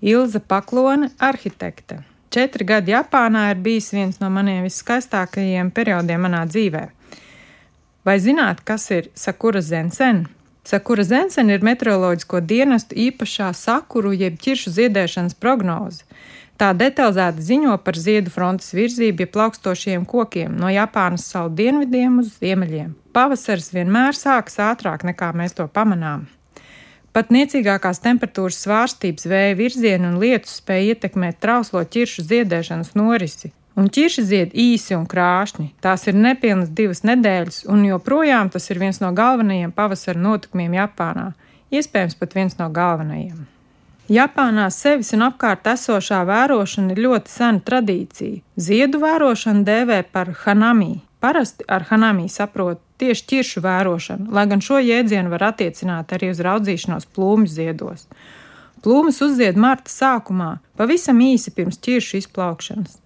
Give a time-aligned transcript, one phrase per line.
[0.00, 2.00] Ilza Paklone, arhitekte.
[2.30, 6.84] Četri gadi Japānā ir bijis viens no maniem viskaistākajiem periodiem manā dzīvē.
[8.06, 10.22] Vai zināt, kas ir Sakura Zensen?
[10.64, 16.06] Sakura Zensen ir meteoroloģisko dienestu īpašā sakuru jeb ķiršu ziedēšanas prognoze.
[16.60, 22.34] Tā detalizēti ziņo par ziedu frontes virzību pie plaukstošiem kokiem no Japānas salu dienvidiem uz
[22.40, 22.92] ziemeļiem.
[23.16, 26.28] Pavasaris vienmēr sākas ātrāk nekā mēs to pamanām.
[27.10, 33.50] Pat niecīgākās temperatūras svārstības, vēja virziena un lietus spēja ietekmēt trauslo ķiršu ziedēšanas norisi.
[33.78, 35.70] Un ķirši zied īsi un krāšņi.
[35.82, 41.32] Tās ir nepilnas divas nedēļas, un joprojām tas ir viens no galvenajiem pavasara notikumiem Japānā.
[41.74, 43.46] Iespējams, pat viens no galvenajiem.
[44.10, 48.42] Japānā sevis un apkārt esošā vērošana ir ļoti sena tradīcija.
[48.58, 50.96] Ziedu vērošanu dēvē par hanami.
[51.22, 56.42] Parasti ar hanami saprot tieši ķiršu vērošanu, lai gan šo jēdzienu var attiecināt arī uz
[56.44, 58.06] raudzīšanos plūmu ziedos.
[58.80, 62.98] Plūmas uzzied marta sākumā, pavisam īsi pirms ķiršu izplaukšanas.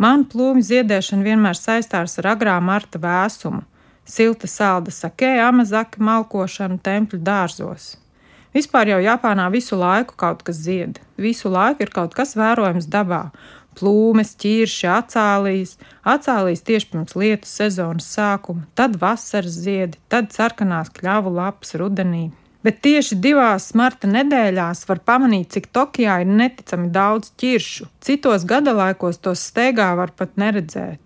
[0.00, 3.66] Man plūmu ziedēšana vienmēr saistās ar agrā marta vēsumu,
[4.08, 7.96] silta salda sakē, amazaka malkošanu tempļu dārzos.
[8.56, 13.28] Vispār jau Japānā visu laiku kaut kas zied, visu laiku ir kaut kas vērojams dabā,
[13.78, 21.32] plūmes, ķirši, acālijas, acālijas tieši pirms lietu sezonas sākuma, tad vasaras ziedi, tad sarkanās kļavu
[21.38, 22.28] lapas rudenī.
[22.64, 27.88] Bet tieši divās marta nedēļās var pamanīt, cik Tokijā ir neticami daudz ķiršu.
[28.04, 31.00] Citos gadalaikos tos steigā var pat neredzēt.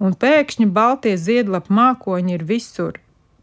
[0.00, 3.00] Un pēkšņi baltie ziedlapu mākoņi ir visur.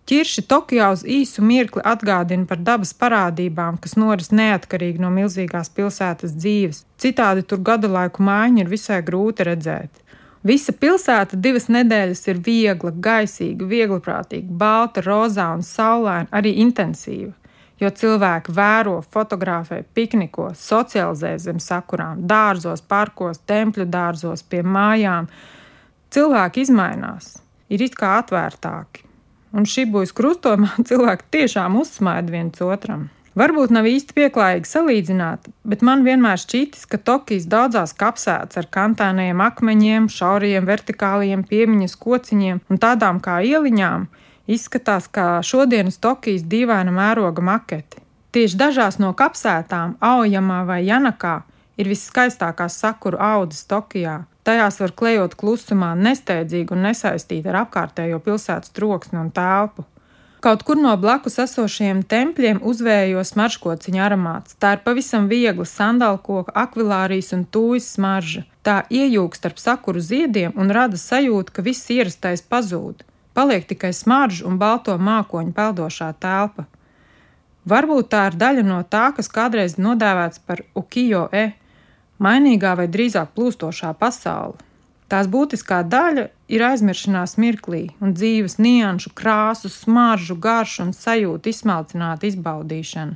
[0.07, 6.31] Ķirši Tokijā uz īsu mirkli atgādina par dabas parādībām, kas noris neatkarīgi no milzīgās pilsētas
[6.31, 6.85] dzīves.
[6.95, 9.97] Citādi tur gadu laiku mājiņu ir visai grūti redzēt.
[10.47, 17.33] Visa pilsēta divas nedēļas ir viegla, gaisīga, viegliprātīga, balta, rozā un saulaina, arī intensīva.
[17.83, 25.27] Jo cilvēki vēro, fotografē, pikniko, socializē zem sakurām, dārzos, parkos, tempļu dārzos, pie mājām.
[26.15, 27.33] Cilvēki izmainās,
[27.67, 29.06] ir it kā atvērtāki
[29.57, 33.07] un šī būs krustojumā cilvēki tiešām uzsmaida viens otram.
[33.37, 39.43] Varbūt nav īsti pieklājīgi salīdzināt, bet man vienmēr šķītis, ka Tokijas daudzās kapsētas ar kantāniem
[39.45, 44.07] akmeņiem, šauriem, vertikāliem piemiņas kociņiem un tādām kā ieliņām
[44.49, 48.01] izskatās kā šodienas Tokijas dīvaina mēroga maketi.
[48.33, 51.41] Tieši dažās no kapsētām, Aojamā vai Janakā,
[51.77, 58.71] ir viskaistākās sakuru audzes Tokijā, Tajās var klejot klusumā, nesteidzīgi un nesaistīti ar apkārtējo pilsētas
[58.71, 59.83] troksni un telpu.
[60.39, 64.55] Kaut kur no blakus esošajiem tempļiem uzvējo smaržkociņa aromāts.
[64.61, 68.45] Tā ir pavisam viegla sandalkoka, akvilārijas un tūjas smarža.
[68.63, 73.03] Tā iejūg starp sakuru ziediem un rada sajūtu, ka viss ierastais pazūd.
[73.35, 76.69] Paliek tikai smarža un balto mākoņu peldošā telpa.
[77.67, 81.49] Varbūt tā ir daļa no tā, kas kādreiz nodēvēts par ukijo e,
[82.23, 84.57] mainīgā vai drīzāk plūstošā pasaule.
[85.07, 92.27] Tās būtiskā daļa ir aizmiršanās mirklī un dzīves nianšu, krāsu, smaržu, garšu un sajūtu izsmalcināta
[92.27, 93.15] izbaudīšana.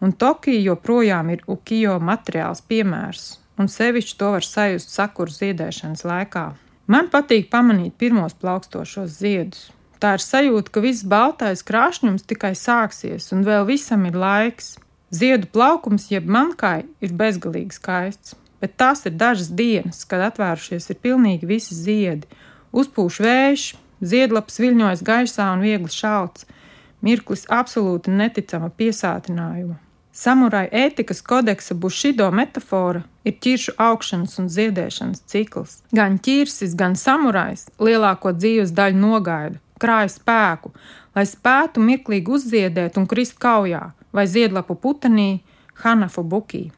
[0.00, 6.46] Un Tokija joprojām ir ukijo materiāls piemērs, un sevišķi to var sajust sakuru ziedēšanas laikā.
[6.90, 9.68] Man patīk pamanīt pirmos plaukstošos ziedus.
[10.00, 14.78] Tā ir sajūta, ka viss baltais krāšņums tikai sāksies, un vēl visam ir laiks.
[15.10, 21.00] Ziedu plaukums, jeb mankai, ir bezgalīgi skaists, bet tās ir dažas dienas, kad atvērušies ir
[21.02, 22.28] pilnīgi visi ziedi.
[22.70, 23.64] Uzpūš vējš,
[24.00, 26.46] ziedlaps viļņojas gaisā un viegli šalts,
[27.02, 29.80] mirklis absolūti neticama piesātinājuma.
[30.14, 35.76] Samurai ētikas kodeksa bušido metāfora ir ķiršu augšanas un ziedēšanas cikls.
[35.96, 40.70] Gan ķirsis, gan samurais lielāko dzīves daļu nogaida, krāja spēku,
[41.16, 45.40] lai spētu mirklīgi uzziedēt un krist kaujā, vai ziedlapu putenī,
[45.80, 46.68] Hanafu bukī.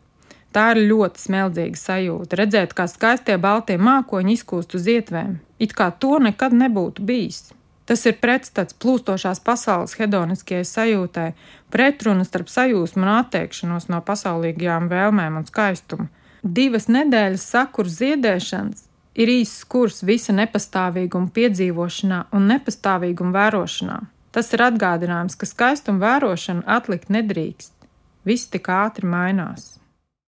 [0.52, 5.88] Tā ir ļoti smeldzīga sajūta redzēt, kā skaistie baltie mākoņi izkūst uz ietvēm, it kā
[5.96, 7.50] to nekad nebūtu bijis.
[7.88, 11.26] Tas ir pretstats plūstošās pasaules hedoniskajai sajūtai,
[11.72, 16.06] pretruna starp sajūsmu un atteikšanos no pasaulīgajām vēlmēm un skaistumu.
[16.42, 23.98] Divas nedēļas sakuru ziedēšanas ir īsts kurs visa nepastāvīguma piedzīvošanā un nepastāvīguma vērošanā.
[24.32, 27.74] Tas ir atgādinājums, ka skaistumu vērošanu atlikt nedrīkst.
[28.24, 29.81] Viss tik ātri mainās.